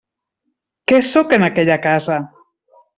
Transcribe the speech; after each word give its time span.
Què 0.93 1.03
sóc 1.11 1.37
en 1.39 1.47
aquella 1.51 1.79
casa? 1.87 2.23